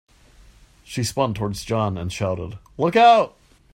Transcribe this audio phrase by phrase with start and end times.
[0.83, 3.37] She spun towards John and shouted, "Look Out!"